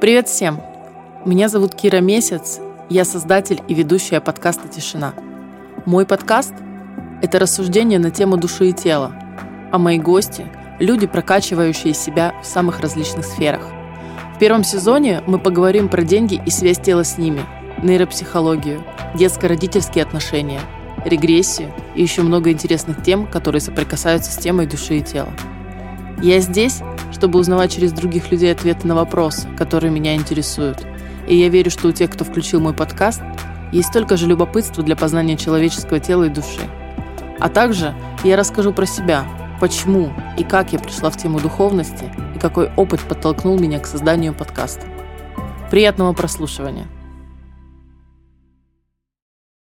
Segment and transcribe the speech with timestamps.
[0.00, 0.60] Привет всем!
[1.24, 5.12] Меня зовут Кира Месяц, я создатель и ведущая подкаста «Тишина».
[5.86, 6.54] Мой подкаст–
[7.22, 9.12] это рассуждение на тему души и тела,
[9.72, 10.46] а мои гости–
[10.78, 13.62] люди, прокачивающие себя в самых различных сферах.
[14.36, 17.44] В первом сезоне мы поговорим про деньги и связь тела с ними,
[17.82, 18.84] нейропсихологию,
[19.16, 20.60] детско-родительские отношения,
[21.04, 25.32] регрессию и еще много интересных тем, которые соприкасаются с темой души и тела.
[26.22, 26.82] Я здесь,
[27.18, 30.86] чтобы узнавать через других людей ответы на вопросы, которые меня интересуют.
[31.26, 33.22] И я верю, что у тех, кто включил мой подкаст,
[33.72, 36.62] есть столько же любопытства для познания человеческого тела и души.
[37.40, 39.26] А также я расскажу про себя,
[39.60, 42.04] почему и как я пришла в тему духовности
[42.36, 44.86] и какой опыт подтолкнул меня к созданию подкаста.
[45.70, 46.86] Приятного прослушивания!